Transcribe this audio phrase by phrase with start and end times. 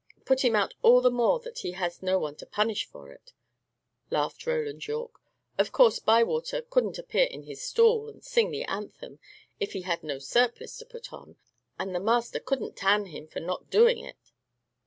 [0.25, 3.33] "Put him out all the more that he has no one to punish for it,"
[4.09, 5.21] laughed Roland Yorke.
[5.59, 9.19] "Of course Bywater couldn't appear in his stall, and sing the anthem,
[9.59, 11.35] if he had no surplice to put on;
[11.77, 14.31] and the master couldn't tan him for not doing it.